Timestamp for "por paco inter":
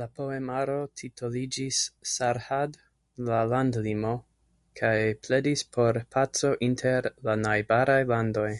5.78-7.12